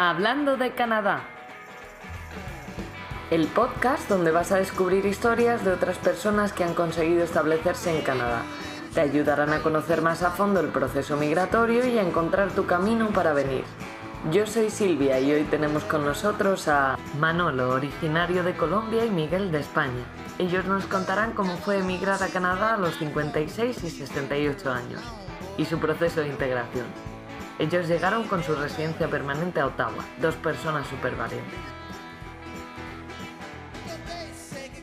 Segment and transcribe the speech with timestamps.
[0.00, 1.24] Hablando de Canadá.
[3.32, 8.04] El podcast donde vas a descubrir historias de otras personas que han conseguido establecerse en
[8.04, 8.42] Canadá.
[8.94, 13.08] Te ayudarán a conocer más a fondo el proceso migratorio y a encontrar tu camino
[13.08, 13.64] para venir.
[14.30, 19.50] Yo soy Silvia y hoy tenemos con nosotros a Manolo, originario de Colombia, y Miguel
[19.50, 20.04] de España.
[20.38, 25.02] Ellos nos contarán cómo fue emigrar a Canadá a los 56 y 68 años
[25.56, 26.86] y su proceso de integración.
[27.58, 31.58] Ellos llegaron con su residencia permanente a Ottawa, dos personas súper valientes.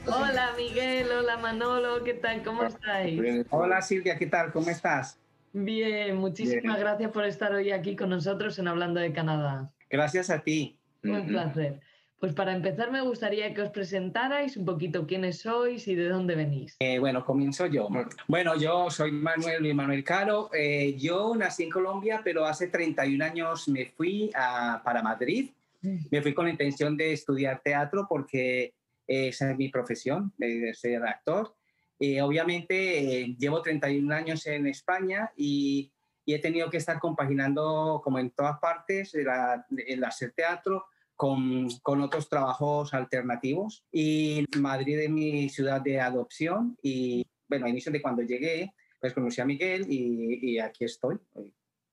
[0.06, 2.44] Hola Miguel, hola Manolo, ¿qué tal?
[2.44, 3.46] ¿Cómo estáis?
[3.50, 4.52] Hola Silvia, ¿qué tal?
[4.52, 5.18] ¿Cómo estás?
[5.54, 9.72] Bien, muchísimas gracias por estar hoy aquí con nosotros en Hablando de Canadá.
[9.90, 10.78] Gracias a ti.
[11.02, 11.80] Un placer.
[12.20, 16.36] Pues para empezar me gustaría que os presentarais un poquito quiénes sois y de dónde
[16.36, 16.78] venís.
[16.80, 17.90] Eh, bueno, comienzo yo.
[18.28, 20.50] Bueno, yo soy Manuel Luis Manuel Caro.
[20.54, 25.52] Eh, yo nací en Colombia, pero hace 31 años me fui a, para Madrid.
[25.82, 25.98] Mm.
[26.10, 28.74] Me fui con la intención de estudiar teatro porque
[29.06, 31.54] esa es mi profesión, de ser actor.
[32.00, 35.92] Y obviamente eh, llevo 31 años en España y,
[36.26, 40.86] y, he tenido que estar compaginando, como en todas partes, el hacer teatro
[41.16, 43.86] con, con, otros trabajos alternativos.
[43.92, 49.14] Y Madrid es mi ciudad de adopción y, bueno, a inicio de cuando llegué, pues
[49.14, 51.18] conocí a Miguel y, y aquí estoy.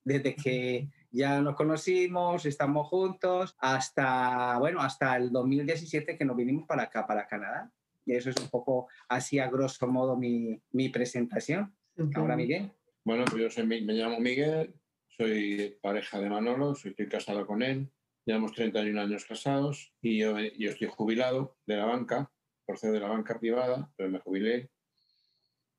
[0.05, 6.67] Desde que ya nos conocimos, estamos juntos, hasta, bueno, hasta el 2017 que nos vinimos
[6.67, 7.70] para acá, para Canadá.
[8.05, 11.73] Y eso es un poco así a grosso modo mi, mi presentación.
[12.14, 12.73] Ahora, Miguel.
[13.05, 14.75] Bueno, pues yo soy, me llamo Miguel,
[15.09, 17.89] soy pareja de Manolo, soy, estoy casado con él
[18.25, 22.31] Llevamos 31 años casados y yo, yo estoy jubilado de la banca,
[22.64, 24.70] por ser de la banca privada, pero me jubilé.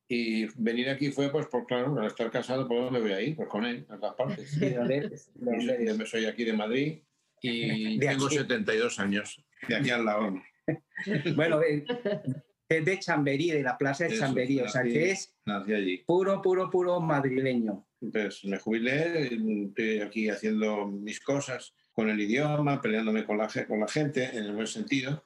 [0.09, 3.35] Y venir aquí fue, pues, por claro, al estar casado, ¿por dónde voy a ir?
[3.35, 4.59] Pues con él, a todas partes.
[4.59, 7.00] Yo soy aquí de Madrid
[7.41, 10.41] y tengo 72 años, de aquí al lado.
[11.35, 15.97] bueno, es de Chamberí, de la plaza de Chamberí, o sea que es allí.
[16.06, 17.88] puro, puro, puro madrileño.
[18.01, 19.29] Entonces me jubilé,
[19.67, 24.45] estoy aquí haciendo mis cosas con el idioma, peleándome con la, con la gente en
[24.45, 25.23] el buen sentido.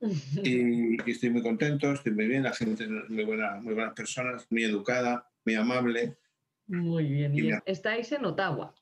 [0.42, 4.46] Y, estoy muy contento, estoy muy bien, la gente es muy buena, muy buenas personas,
[4.48, 6.16] muy educada, muy amable.
[6.68, 8.74] Muy bien, y estáis en Ottawa.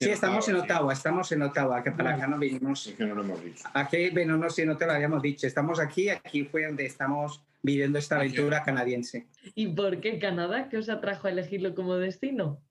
[0.00, 2.84] Sí, estamos en Ottawa, estamos en Ottawa, que para acá no vinimos.
[2.84, 3.64] Sí, que no lo hemos dicho.
[3.74, 5.44] Aquí, bueno, no sé, no te lo habíamos dicho.
[5.44, 9.26] Estamos aquí, aquí fue donde estamos viviendo esta aventura canadiense.
[9.56, 10.68] ¿Y por qué Canadá?
[10.68, 12.62] ¿Qué os atrajo a elegirlo como destino?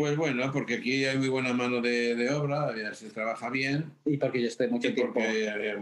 [0.00, 3.92] Pues bueno, porque aquí hay muy buena mano de, de obra, se trabaja bien.
[4.06, 5.20] Y porque yo estoy mucho tiempo.
[5.20, 5.76] Eh,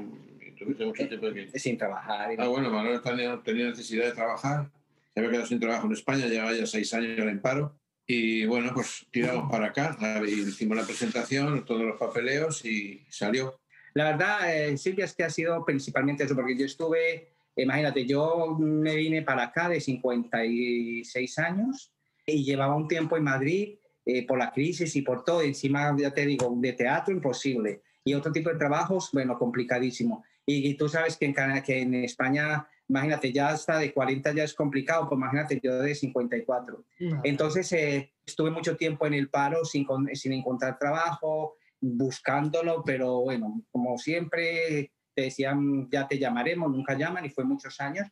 [0.67, 2.34] mucho tiempo Sin trabajar.
[2.37, 4.73] Ah, bueno, Manuel tenía, tenía, necesidad de trabajar.
[5.15, 7.79] Se había quedado sin trabajo en España, llevaba ya seis años en paro.
[8.09, 9.97] Y bueno, pues tiramos para acá.
[10.27, 13.61] Hicimos la presentación, todos los papeleos y salió.
[13.95, 18.56] La verdad, eh, Silvia, es que ha sido principalmente eso, porque yo estuve, imagínate, yo
[18.59, 21.93] me vine para acá de 56 años
[22.27, 23.78] y llevaba un tiempo en Madrid
[24.10, 25.42] eh, por la crisis y por todo.
[25.42, 27.82] Encima, ya te digo, de teatro imposible.
[28.02, 30.24] Y otro tipo de trabajos, bueno, complicadísimo.
[30.46, 34.54] Y, tú sabes que en, que en España, imagínate, ya hasta de 40 ya es
[34.54, 36.86] complicado, pues imagínate yo de 54.
[37.22, 43.62] Entonces, eh, estuve mucho tiempo en el paro sin, sin encontrar trabajo, buscándolo, pero bueno,
[43.70, 48.08] como siempre te decían, ya te llamaremos, nunca llaman y fue muchos años.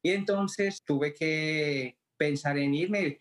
[0.00, 3.18] Y entonces tuve que, pensar en irme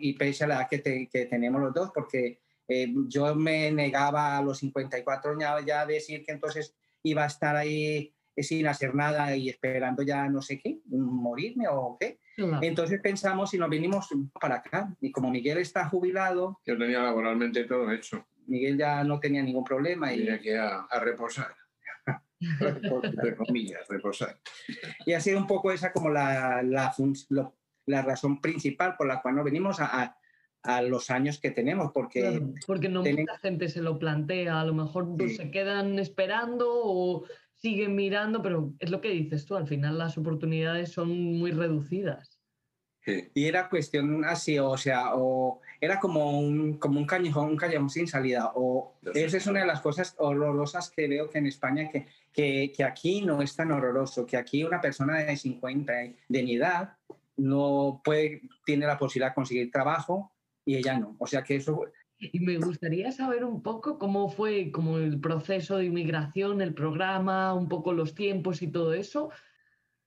[0.00, 4.38] y pese a la edad que, que tenemos los dos, porque eh, yo me negaba
[4.38, 8.94] a los 54 años ya a decir que entonces iba a estar ahí sin hacer
[8.94, 12.18] nada y esperando ya no sé qué, morirme o qué.
[12.62, 14.08] Entonces pensamos y nos vinimos
[14.40, 14.96] para acá.
[15.02, 16.58] Y como Miguel está jubilado...
[16.64, 18.24] Yo tenía laboralmente todo hecho.
[18.46, 20.14] Miguel ya no tenía ningún problema.
[20.14, 21.54] Y aquí a, a reposar.
[22.40, 24.40] de comillas, reposar.
[25.04, 26.94] Y ha sido un poco esa como la, la,
[27.90, 30.16] la razón principal por la cual no venimos a,
[30.62, 32.42] a, los años que tenemos, porque...
[32.66, 37.24] porque no mucha gente se lo plantea, a lo mejor pues, se quedan esperando o
[37.56, 42.40] siguen mirando, pero es lo que dices tú, al final las oportunidades son muy reducidas.
[43.34, 47.88] Y era cuestión así, o sea, o era como un, como un callejón, un callejón
[47.88, 48.52] sin salida.
[48.54, 52.72] O esa es una de las cosas horrorosas que veo que en España, que, que,
[52.76, 55.92] que, aquí no es tan horroroso, que aquí una persona de 50
[56.28, 56.96] de mi edad
[57.40, 60.32] no puede, tiene la posibilidad de conseguir trabajo
[60.64, 61.16] y ella no.
[61.18, 61.84] O sea que eso...
[62.18, 67.54] Y me gustaría saber un poco cómo fue como el proceso de inmigración, el programa,
[67.54, 69.30] un poco los tiempos y todo eso.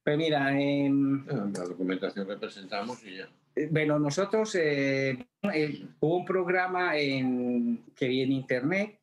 [0.03, 1.25] Pues mira, en...
[1.25, 3.29] la documentación que presentamos y ya.
[3.55, 8.99] Eh, bueno, nosotros eh, eh, hubo un programa en, que vi en internet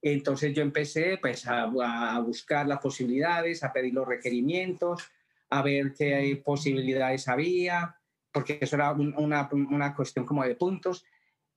[0.00, 5.10] Entonces yo empecé pues, a, a, buscar las posibilidades, a pedir los requerimientos,
[5.50, 7.96] a ver qué posibilidades había,
[8.32, 11.04] porque eso era una, una cuestión como de puntos.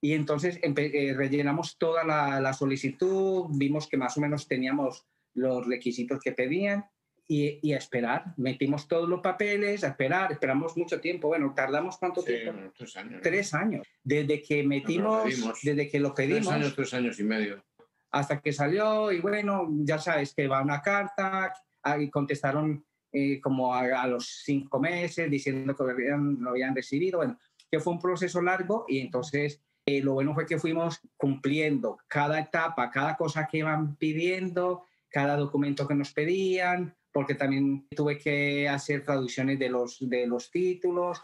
[0.02, 5.06] Y entonces eh, rellenamos toda la, la, solicitud, vimos que más o menos teníamos
[5.36, 6.86] los requisitos que pedían
[7.28, 8.34] y, y, a esperar.
[8.38, 11.28] Metimos todos los papeles, a esperar, esperamos mucho tiempo.
[11.28, 12.74] Bueno, tardamos cuánto sí, tiempo?
[12.76, 13.22] Tres años.
[13.22, 13.88] Tres años.
[14.04, 15.26] Desde que metimos,
[15.62, 16.48] desde que lo pedimos.
[16.48, 17.64] Tres años, tres años y medio.
[18.10, 21.54] Hasta que salió y bueno, ya sabes que va una carta
[22.00, 26.75] y contestaron eh, como a, a, los cinco meses diciendo que lo habían, lo habían
[26.75, 27.19] recibido.
[27.19, 27.38] Bueno,
[27.69, 32.40] que fue un proceso largo y entonces eh, lo bueno fue que fuimos cumpliendo cada
[32.40, 38.69] etapa, cada cosa que iban pidiendo, cada documento que nos pedían, porque también tuve que
[38.69, 41.22] hacer traducciones de los, de los títulos.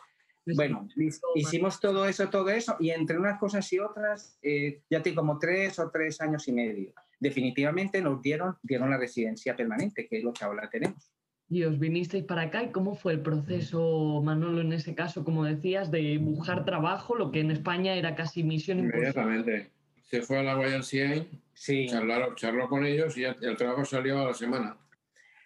[0.56, 0.88] Bueno,
[1.36, 5.38] hicimos todo eso, todo eso, y entre unas cosas y otras, eh, ya tengo como
[5.38, 6.94] tres o tres años y medio.
[7.20, 11.12] Definitivamente nos dieron, dieron la residencia permanente, que es lo que ahora tenemos.
[11.50, 15.46] Y os vinisteis para acá, ¿y cómo fue el proceso, Manolo, en ese caso, como
[15.46, 19.10] decías, de buscar trabajo, lo que en España era casi misión imposible?
[19.10, 19.72] Inmediatamente.
[20.04, 21.88] Se fue a la YMCA, sí.
[21.88, 24.78] charló, charló con ellos y el trabajo salió a la semana.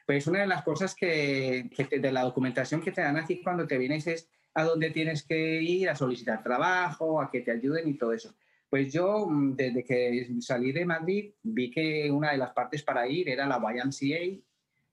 [0.05, 3.41] Pues una de las cosas que, que te, de la documentación que te dan aquí
[3.41, 7.51] cuando te vienes es a dónde tienes que ir a solicitar trabajo, a que te
[7.51, 8.35] ayuden y todo eso.
[8.69, 13.29] Pues yo, desde que salí de Madrid, vi que una de las partes para ir
[13.29, 14.41] era la YMCA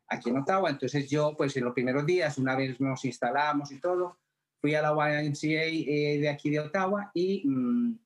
[0.08, 0.70] aquí en Ottawa.
[0.70, 4.18] Entonces yo, pues en los primeros días, una vez nos instalamos y todo,
[4.60, 7.98] fui a la YMCA eh, de aquí de Ottawa y mm,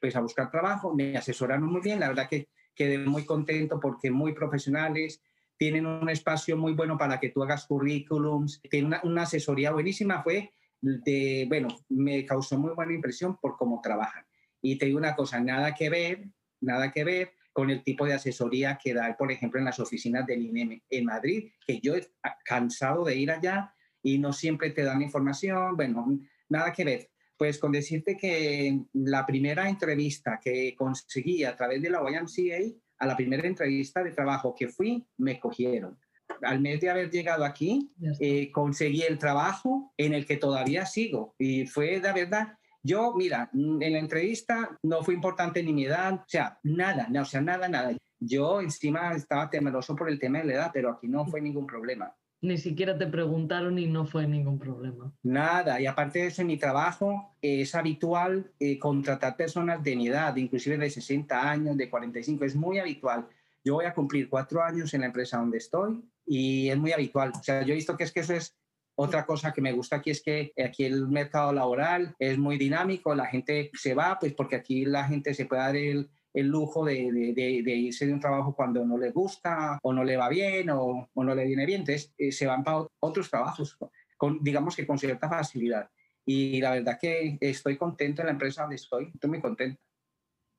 [0.00, 0.94] pues a buscar trabajo.
[0.94, 5.22] Me asesoraron muy bien, la verdad que quedé muy contento porque muy profesionales,
[5.56, 10.22] tienen un espacio muy bueno para que tú hagas currículums, tienen una, una asesoría buenísima,
[10.22, 14.24] fue de, bueno, me causó muy buena impresión por cómo trabajan.
[14.60, 16.24] Y te digo una cosa, nada que ver,
[16.60, 20.26] nada que ver con el tipo de asesoría que da, por ejemplo, en las oficinas
[20.26, 22.06] del INEM en Madrid, que yo he
[22.44, 26.18] cansado de ir allá y no siempre te dan información, bueno,
[26.48, 27.10] nada que ver.
[27.36, 33.06] Pues con decirte que la primera entrevista que conseguí a través de la YMCA, a
[33.06, 35.98] la primera entrevista de trabajo que fui, me cogieron.
[36.42, 41.34] Al mes de haber llegado aquí, eh, conseguí el trabajo en el que todavía sigo.
[41.38, 46.14] Y fue, de verdad, yo, mira, en la entrevista no fue importante ni mi edad,
[46.14, 47.96] o sea, nada, no, o sea, nada, nada.
[48.18, 51.66] Yo encima estaba temeroso por el tema de la edad, pero aquí no fue ningún
[51.66, 52.14] problema.
[52.40, 55.12] Ni siquiera te preguntaron y no fue ningún problema.
[55.22, 60.08] Nada, y aparte de eso, en mi trabajo es habitual eh, contratar personas de mi
[60.08, 63.28] edad, inclusive de 60 años, de 45, es muy habitual.
[63.64, 67.30] Yo voy a cumplir cuatro años en la empresa donde estoy y es muy habitual.
[67.38, 68.56] O sea, yo he visto que es que eso es
[68.94, 73.14] otra cosa que me gusta aquí es que aquí el mercado laboral es muy dinámico,
[73.14, 76.84] la gente se va, pues porque aquí la gente se puede dar el, el lujo
[76.84, 80.28] de, de, de, irse de un trabajo cuando no le gusta o no le va
[80.28, 83.76] bien o, o no le viene bien, entonces eh, se van para otros trabajos,
[84.16, 85.88] con, digamos que con cierta facilidad.
[86.24, 89.80] Y la verdad que estoy contento en la empresa donde estoy, estoy muy contento.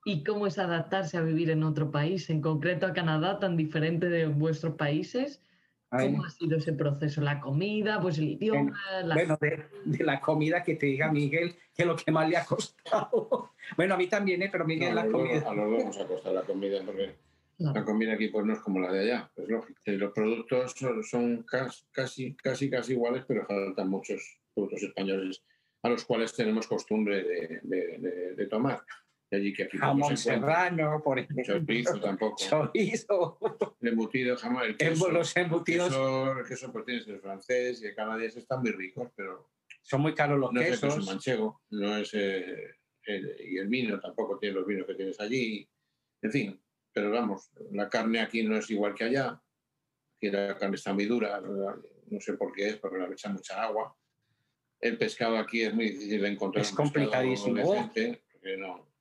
[0.06, 4.10] ¿Y cómo es adaptarse a vivir en otro país, en concreto a Canadá, tan diferente
[4.10, 5.42] de vuestros países?
[5.98, 7.22] ¿Cómo ha sido ese proceso?
[7.22, 8.80] ¿La comida, pues el idioma?
[9.04, 9.16] La...
[9.16, 12.38] Bueno, de, de, la comida que te diga Miguel, que es lo que más le
[12.38, 13.52] ha costado.
[13.78, 14.50] bueno, a mí también, ¿eh?
[14.52, 15.50] pero Miguel no, la comida.
[15.50, 17.16] A los dos nos ha costado la comida, porque
[17.58, 17.80] claro.
[17.80, 19.80] la comida aquí pues no es como la de allá, es lógico.
[19.86, 25.44] Los productos son, son casi, casi, casi iguales, pero faltan muchos productos españoles
[25.84, 28.82] a los cuales tenemos costumbre de, de, de, de tomar.
[29.36, 31.44] Allí que aquí jamón serrano, por ejemplo.
[31.44, 32.36] Chorizo tampoco.
[32.38, 33.40] Chorizo.
[33.82, 35.10] El embutido, jamón, el queso.
[35.10, 35.88] Los embutidos.
[35.88, 39.50] El queso, el queso pues tienes el francés y el canadiense están muy ricos, pero...
[39.82, 40.82] Son muy caros los no quesos.
[40.82, 42.14] No es el queso manchego, no es...
[42.14, 42.76] Eh,
[43.06, 45.68] el, y el vino tampoco tiene los vinos que tienes allí.
[46.22, 46.62] En fin,
[46.94, 49.42] pero vamos, la carne aquí no es igual que allá.
[50.16, 53.62] Aquí la carne está muy dura, no sé por qué es, porque le echan mucha
[53.62, 53.94] agua.
[54.80, 56.64] El pescado aquí es muy difícil de encontrar.
[56.64, 57.56] Es complicadísimo.
[57.56, 58.93] Decente, porque no,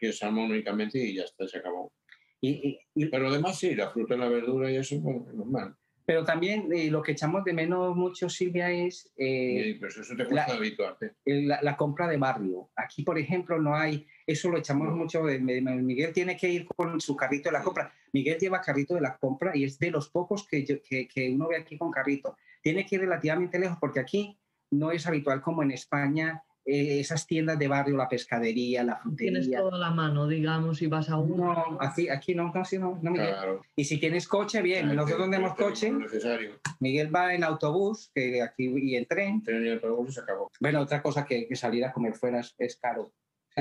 [0.00, 1.92] aquí es salmón únicamente y ya está, se acabó.
[2.40, 5.76] Y, y, pero además sí, la fruta y la verdura y eso es bueno, normal.
[6.06, 9.12] Pero también eh, lo que echamos de menos mucho, Silvia, es...
[9.16, 11.12] Eh, sí, pero eso te cuesta la, habituarte.
[11.24, 12.70] La, la, compra de barrio.
[12.74, 14.06] Aquí, por ejemplo, no hay...
[14.26, 14.96] Eso lo echamos no.
[14.96, 15.24] mucho.
[15.24, 17.94] De, Miguel tiene que ir con su carrito de la compra.
[18.12, 21.30] Miguel lleva carrito de la compra y es de los pocos que, yo, que, que
[21.30, 22.36] uno ve aquí con carrito.
[22.60, 24.36] Tiene que ir relativamente lejos porque aquí
[24.70, 29.40] no es habitual como en España eh, esas tiendas de barrio, la pescadería, la frutería.
[29.40, 31.36] Tienes toda la mano, digamos, y vas a uno.
[31.54, 33.28] No, aquí, aquí no, casi no, no Miguel.
[33.28, 33.62] Claro.
[33.76, 34.84] Y si tienes coche, bien.
[34.86, 35.90] Claro, Nosotros tenemos coche.
[35.90, 36.60] Necesario.
[36.80, 39.42] Miguel va en autobús que aquí, y en tren.
[39.42, 40.50] Tren y autobús y se acabó.
[40.60, 43.12] Bueno, otra cosa que, que salir a comer fuera es, es caro.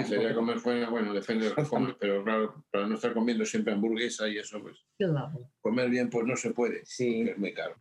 [0.08, 3.44] Sería comer fuera, bueno, depende de lo que comes, pero claro, para no estar comiendo
[3.44, 5.50] siempre hamburguesa y eso, pues Claro.
[5.62, 7.76] comer bien pues no se puede, Sí, es muy caro.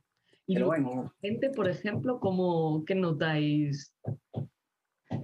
[0.46, 3.94] Y pero lo- bueno, gente, por ejemplo, ¿cómo, ¿qué notáis?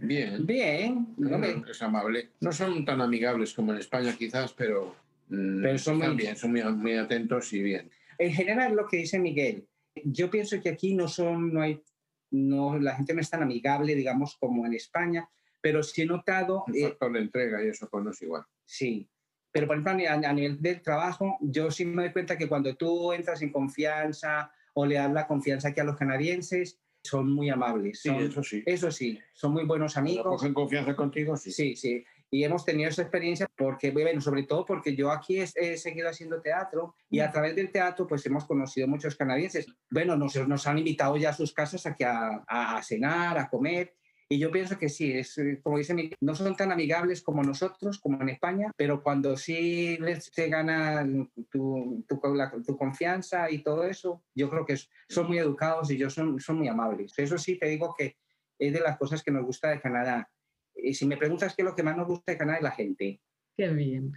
[0.01, 1.15] Bien, bien.
[1.17, 2.31] no me- es amable.
[2.41, 4.95] No son tan amigables como en España quizás, pero,
[5.29, 7.91] mm, Pero son muy- bien, son muy, muy atentos y bien.
[8.19, 9.67] En general, lo que dice Miguel,
[10.05, 11.83] yo pienso que aquí no son, no hay,
[12.31, 15.29] no, la gente no es tan amigable, digamos, como en España,
[15.61, 18.45] pero sí he notado, El eh, factor de entrega y eso pues no es igual.
[18.65, 19.09] sí.
[19.53, 19.93] Pero, por ejemplo,
[20.29, 24.51] a nivel del trabajo, yo sí me doy cuenta que cuando tú entras en confianza
[24.73, 28.01] o le das la confianza aquí a los canadienses, son muy amables.
[28.01, 28.63] Sí, eso sí.
[28.67, 30.25] eso sí, son muy buenos amigos.
[30.25, 31.53] cogen confianza contigo, sí.
[31.53, 32.05] Sí, sí.
[32.31, 36.09] Y hemos tenido esa experiencia porque, bueno, sobre todo porque yo aquí he, he seguido
[36.09, 39.67] haciendo teatro y a través del teatro pues hemos conocido muchos canadienses.
[39.89, 43.95] Bueno, nos, nos han invitado ya a sus casas aquí a, a cenar, a comer.
[44.35, 47.45] Y yo pienso que sí, es, eh, como dice Miguel, no son tan amigables como
[47.45, 51.07] nosotros, como en España, pero cuando sí les se gana
[51.53, 54.75] tu, tu, la- tu confianza y todo eso, yo creo que
[55.09, 57.17] son muy educados y ellos son, son muy amables.
[57.17, 58.17] Eso sí, te digo que
[58.59, 60.29] es de las cosas que nos gusta de Canadá.
[60.75, 62.73] Y si me preguntas qué es lo que más nos gusta de Canadá, es la
[62.73, 63.21] gente.
[63.57, 64.11] Qué bien.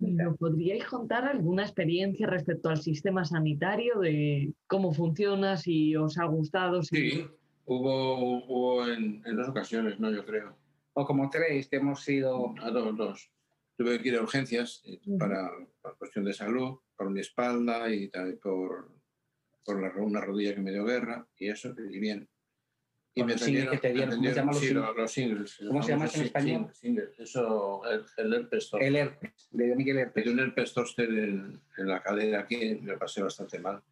[0.00, 6.24] ¿Nos podríais contar alguna experiencia respecto al sistema sanitario, de cómo funciona, si os ha
[6.24, 6.82] gustado?
[6.82, 6.96] Si...
[6.96, 7.26] Sí,
[7.74, 10.10] hubo, hubo en, en dos ocasiones, ¿no?
[10.10, 10.56] Yo creo.
[10.92, 12.54] O como tres que hemos sido...
[12.60, 13.30] A dos, dos.
[13.76, 15.18] Tuve que ir a urgencias eh, Ujú.
[15.18, 15.50] para,
[15.80, 18.90] para cuestión de salud, por mi espalda y también por,
[19.64, 22.28] por la, una rodilla que me dio guerra y eso, y bien.
[23.14, 25.58] Y me los singles que te dieron, ¿cómo se llaman los sí, los, los singles.
[25.66, 26.62] ¿Cómo se llama en español?
[26.66, 27.18] sing- singles.
[27.18, 28.70] Eso, el, el herpes.
[28.78, 30.24] El herpes, le dio Miguel herpes.
[30.24, 33.82] dio un herpes zóster en, en la cadera aquí, me pasé bastante mal.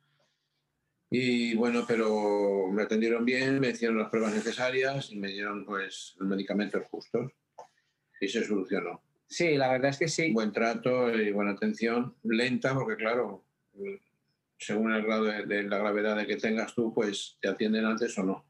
[1.11, 6.15] Y bueno, pero me atendieron bien, me hicieron las pruebas necesarias y me dieron pues
[6.19, 7.33] los medicamentos justos
[8.21, 9.03] y se solucionó.
[9.27, 10.33] Sí, la verdad es que sí.
[10.33, 13.45] Buen trato y buena atención, lenta porque claro,
[14.59, 18.17] según el grado de, de la gravedad de que tengas tú, pues te atienden antes
[18.19, 18.47] o no.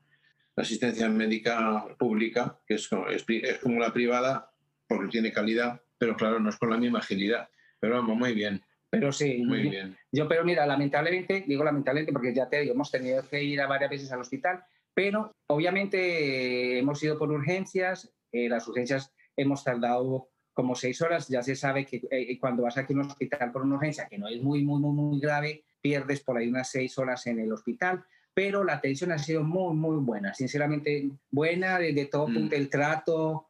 [0.57, 4.51] La asistencia médica pública, que es como, es es como la privada,
[4.89, 7.49] porque tiene calidad, pero claro, no es con la misma agilidad.
[7.79, 9.97] Pero vamos, muy bien, Pero sí, muy bien.
[10.11, 13.67] Yo, pero mira, lamentablemente, digo lamentablemente porque ya te digo, hemos tenido que ir a
[13.67, 14.65] varias veces al hospital,
[14.95, 21.29] pero obviamente eh, hemos ido por urgencias, eh, las urgencias hemos tardado como seis horas,
[21.29, 24.19] ya se sabe que eh, cuando vas aquí a un hospital por una urgencia que
[24.19, 27.53] no es muy, muy, muy, muy grave, pierdes por ahí unas seis horas en el
[27.53, 28.05] hospital,
[28.35, 32.35] pero la atención ha sido muy, muy buena, sinceramente buena desde todo Mm.
[32.35, 33.48] punto, el trato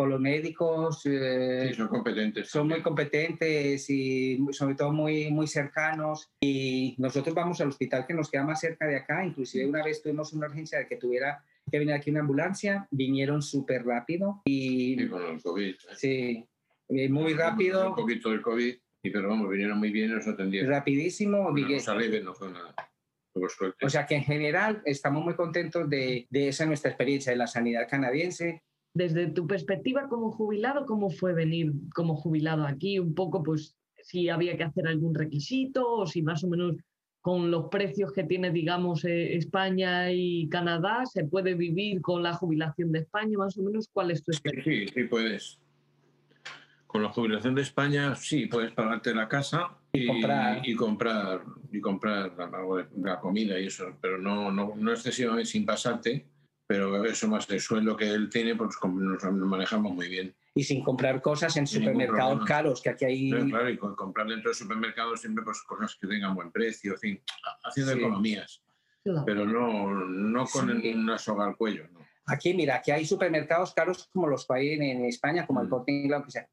[0.00, 1.02] con los médicos.
[1.04, 2.48] eh, Sí, son competentes.
[2.48, 6.30] son muy competentes y sobre todo muy, muy cercanos.
[6.40, 9.26] Y nosotros vamos al hospital que nos queda más cerca de acá.
[9.26, 12.88] Inclusive una vez tuvimos una urgencia de que tuviera que venir aquí una ambulancia.
[12.90, 15.68] Vinieron súper rápido y Sí, con el COVID.
[15.68, 15.76] ¿eh?
[15.96, 16.48] sí,
[16.88, 20.26] eh, muy Un rápido, poquito del COVID, y pero vamos, vinieron muy bien y nos
[20.26, 20.70] atendieron.
[20.70, 21.54] rapidísimo.
[21.54, 22.74] Leve, no fue nada.
[23.82, 27.46] O sea que en general estamos muy contentos de, de esa nuestra experiencia de la
[27.46, 28.62] sanidad canadiense.
[28.92, 32.98] Desde tu perspectiva como jubilado, ¿cómo fue venir como jubilado aquí?
[32.98, 36.76] Un poco, pues, si había que hacer algún requisito o si más o menos
[37.20, 42.32] con los precios que tiene, digamos, eh, España y Canadá, se puede vivir con la
[42.32, 44.72] jubilación de España, más o menos, ¿cuál es tu experiencia?
[44.72, 45.60] Sí, sí puedes.
[46.86, 50.68] Con la jubilación de España, sí, puedes pagarte la casa y, comprar.
[50.68, 55.64] y comprar y comprar de- la comida y eso, pero no, no, no excesivamente sin
[55.64, 56.26] pasarte,
[56.70, 60.32] pero eso más el sueldo que él tiene, pues nos manejamos muy bien.
[60.54, 63.28] Y sin comprar cosas en Sin supermercados caros, que aquí hay...
[63.32, 66.92] Pero, claro, y con- comprar dentro del supermercado siempre pues, cosas que tengan buen precio,
[66.92, 67.22] en fin,
[67.64, 67.98] haciendo Sí.
[67.98, 68.62] economías,
[69.26, 70.94] pero no, no con Sí.
[70.94, 71.88] una soga al cuello.
[71.92, 72.06] ¿no?
[72.26, 75.66] Aquí, mira, aquí hay supermercados caros como los que hay en, en España, como el
[75.66, 75.70] Mm.
[75.70, 76.48] Corte Inglés, lo que sea.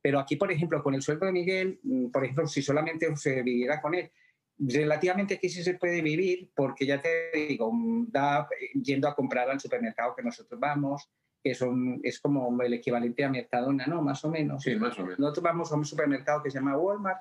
[0.00, 3.42] Pero aquí, por ejemplo, con el sueldo de Miguel, mm, por ejemplo, si solamente se
[3.42, 4.10] viviera con él,
[4.58, 7.70] relativamente aquí sí se puede vivir, porque ya te digo,
[8.08, 11.08] da, yendo a comprar al supermercado que nosotros vamos,
[11.42, 14.02] que son, es como el equivalente a Mercadona, ¿no?
[14.02, 14.62] Más o menos.
[14.62, 15.18] Sí, más o menos.
[15.18, 17.20] Nosotros vamos a un supermercado que se llama Walmart,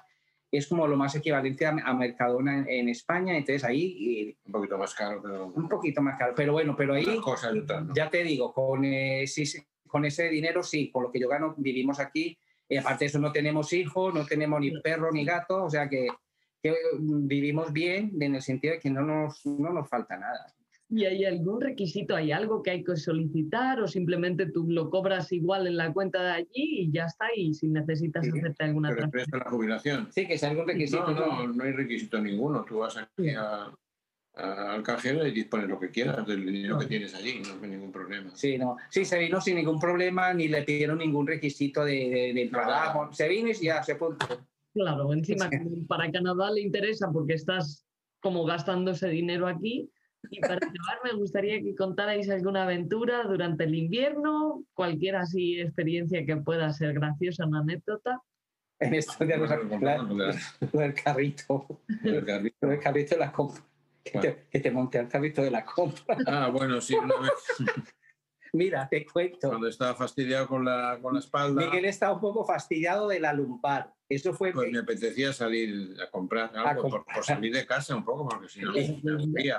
[0.49, 4.95] es como lo más equivalente a, Mercadona en, en España, entonces ahí Un poquito más
[4.95, 7.93] caro, pero un poquito más caro, pero bueno, pero ahí otras no.
[7.93, 9.43] ya te digo, con, eh, sí,
[9.85, 12.37] con ese dinero sí, con lo que yo gano vivimos aquí.
[12.69, 15.87] Y aparte de eso no tenemos hijos, no tenemos ni perro ni gato, o sea
[15.87, 16.07] que,
[16.73, 20.53] que vivimos bien en el sentido de que no nos, no nos falta nada.
[20.89, 25.33] ¿Y hay algún requisito, hay algo que hay que solicitar o simplemente tú lo cobras
[25.33, 27.25] igual en la cuenta de allí y ya está?
[27.35, 29.37] Y si necesitas Sí, hacerte alguna transferencia.
[29.37, 30.07] la jubilación.
[30.11, 31.11] Sí, que es algún requisito.
[31.11, 32.63] No, no, no hay requisito ninguno.
[32.63, 33.69] Tú vas aquí a,
[34.37, 37.91] al cajero y dispones lo que quieras del dinero que tienes allí, no hay ningún
[37.91, 38.31] problema.
[38.33, 38.77] Sí, no.
[38.89, 43.11] sí, se vino sin ningún problema, ni le pidieron ningún requisito de, de, trabajo.
[43.11, 44.17] Se vino y ya se puso.
[44.77, 45.49] Claro, encima
[45.87, 47.83] para Canadá le interesa porque estás
[48.21, 49.91] como gastando ese dinero aquí.
[50.29, 56.23] Y para acabar, me gustaría que contarais alguna aventura durante el invierno, cualquier así experiencia
[56.25, 58.21] que pueda ser graciosa, una anécdota.
[58.79, 63.63] En esto de los, del carrito, el carrito, el carrito de la compra.
[64.03, 66.17] Que, te, que te monté al carrito de la compra.
[66.27, 67.31] Ah, bueno, sí, una vez.
[68.53, 69.49] Mira, te cuento.
[69.49, 71.65] Cuando estaba fastidiado con la, con la espalda.
[71.65, 73.96] Miguel estaba un poco fastidiado de la lumbar.
[74.09, 74.51] Eso fue.
[74.51, 78.61] Pues me apetecía salir a comprar algo, Por, salir de casa un poco, porque si
[78.61, 79.53] no me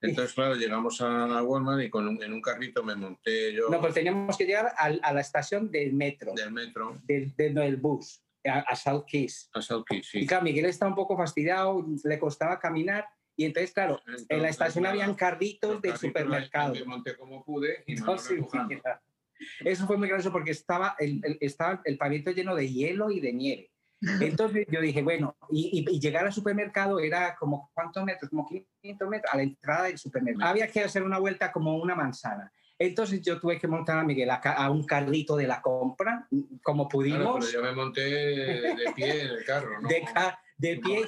[0.00, 3.68] Entonces, claro, llegamos a Walmart y con en un carrito me monté yo.
[3.68, 6.32] No, pues teníamos que llegar a, a la estación del metro.
[6.34, 7.00] Del metro.
[7.04, 9.50] Del, del, bus, a, South Keys.
[9.54, 10.20] A South Keys, sí.
[10.20, 13.06] Y claro, Miguel estaba un poco fastidiado, le costaba caminar
[13.36, 16.74] y entonces, claro, en la estación habían carritos de supermercado.
[16.74, 17.96] Me monté como pude y
[19.60, 23.32] Eso fue muy gracioso porque estaba el, estaba el pavimento lleno de hielo y de
[23.32, 23.70] nieve.
[24.20, 28.30] Entonces yo dije, bueno, y, llegar al supermercado era como, ¿cuántos metros?
[28.30, 30.50] Como 500 metros a la entrada del supermercado.
[30.50, 32.52] Había que hacer una vuelta como una manzana.
[32.78, 36.26] Entonces yo tuve que montar a Miguel a, un carrito de la compra,
[36.62, 37.46] como pudimos.
[37.46, 39.88] pero yo me monté de pie en el carro, ¿no?
[40.58, 41.04] De, de pie,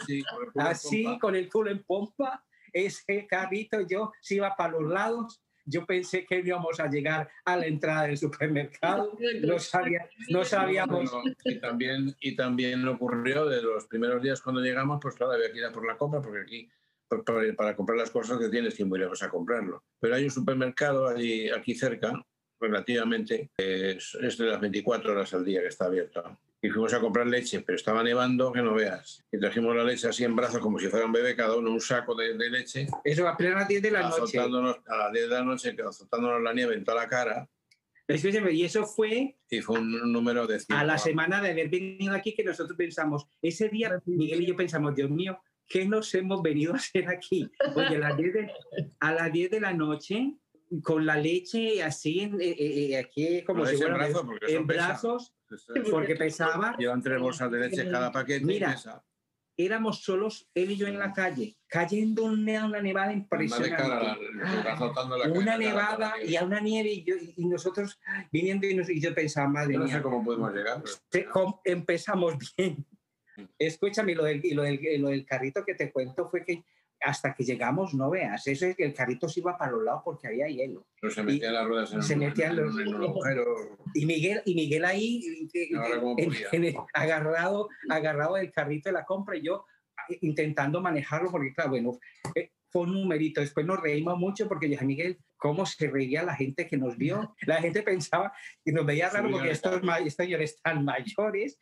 [0.56, 5.43] así, con el culo en pompa, ese carrito yo se iba para los lados.
[5.64, 9.16] Yo pensé que íbamos a llegar a la entrada del supermercado.
[9.42, 11.10] No, sabía, no sabíamos.
[11.44, 15.58] y, también, y también ocurrió de los primeros días cuando llegamos, pues claro, había que
[15.58, 16.70] ir a por la compra, porque aquí
[17.56, 19.84] para, comprar las cosas que tienes que muy lejos a comprarlo.
[20.00, 22.12] Pero hay un supermercado allí, aquí cerca,
[22.60, 27.00] relativamente, es, es, de las 24 horas al día que está abierto y fuimos a
[27.00, 29.22] comprar leche, pero estaba nevando que no veas.
[29.30, 31.80] Y trajimos la leche así en brazos como si fuera un bebé, cada uno un
[31.80, 32.86] saco de, leche.
[33.04, 34.38] Eso a plena 10 de la noche.
[34.38, 37.46] A las 10 de la noche, azotándonos la nieve en toda la cara.
[38.08, 39.36] y eso fue...
[39.50, 40.58] Y fue un número de...
[40.70, 44.56] A la semana de haber venido aquí que nosotros pensamos, ese día Miguel y yo
[44.56, 47.46] pensamos, Dios mío, ¿qué nos hemos venido a hacer aquí?
[47.74, 48.52] Oye, a las 10 de,
[49.00, 50.34] a las 10 de la noche
[50.82, 54.08] con la leche así, eh, eh, eh, aquí como si fuera
[54.48, 55.34] en brazos,
[55.90, 56.76] porque pesaba.
[56.78, 58.44] Llevan tres bolsas de leche cada paquete.
[58.44, 58.76] Mira,
[59.56, 64.20] éramos solos él y yo en la calle, cayendo una, nevada impresionante.
[65.30, 67.98] una nevada y a una nieve y, yo, y nosotros
[68.32, 70.82] viniendo y, yo pensaba, madre no sé cómo podemos llegar.
[71.64, 72.84] empezamos bien.
[73.36, 73.44] Mm.
[73.58, 76.64] Escúchame, lo del, lo, del, lo del carrito que te cuento fue que
[77.04, 80.02] hasta que llegamos, no veas, eso es que el carrito se iba para los lados
[80.04, 80.86] porque había hielo.
[81.00, 82.74] Pero se metían las ruedas en, se metían los,
[83.94, 85.22] Y Miguel, y Miguel ahí
[86.94, 89.66] agarrado, agarrado del carrito de la compra y yo
[90.08, 91.98] eh, intentando manejarlo porque, claro, bueno,
[92.34, 93.40] eh, fue un numerito.
[93.40, 97.36] Después nos reímos mucho porque dije, Miguel, ¿cómo se reía la gente que nos vio?
[97.46, 98.32] La gente pensaba
[98.64, 101.58] que nos veía raro porque estos, estos señores tan mayores